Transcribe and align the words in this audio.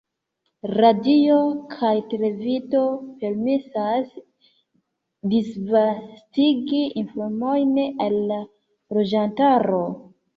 Radio 0.77 1.35
kaj 1.73 1.89
televido 2.13 2.79
permesas 3.23 4.15
disvastigi 5.33 6.81
informojn 7.03 7.77
al 8.07 8.17
la 8.33 8.39
loĝantaro. 8.99 9.83